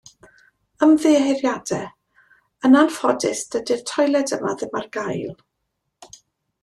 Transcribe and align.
Ymddiheuriadau, 0.85 1.91
yn 2.69 2.79
anffodus, 2.81 3.43
dydi'r 3.57 3.87
toiled 3.93 4.35
yma 4.39 4.55
ddim 4.63 4.77
ar 4.81 4.89
gael. 4.99 5.31